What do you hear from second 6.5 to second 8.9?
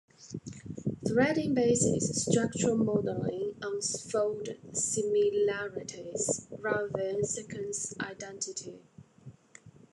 rather than sequence identity.